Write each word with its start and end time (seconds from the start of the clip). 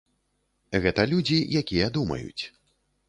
Гэта 0.85 1.05
людзі, 1.11 1.37
якія 1.61 1.93
думаюць. 1.99 2.43